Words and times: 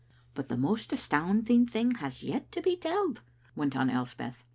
""But 0.33 0.49
the 0.49 0.57
most 0.57 0.91
astounding 0.91 1.67
thing 1.67 1.91
has 1.99 2.23
yet 2.23 2.51
to 2.53 2.61
be 2.63 2.75
telled," 2.75 3.21
went 3.55 3.77
on 3.77 3.87
Elspeth. 3.87 4.43